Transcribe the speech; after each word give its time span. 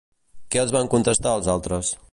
Què 0.55 0.61
els 0.61 0.73
van 0.77 0.89
contestar 0.95 1.37
els 1.41 1.53
altres? 1.57 1.95